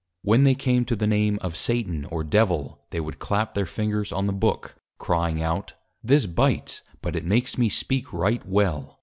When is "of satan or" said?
1.43-2.23